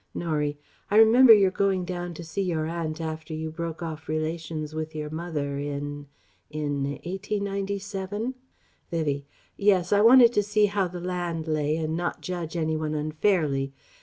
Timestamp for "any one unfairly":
12.57-13.73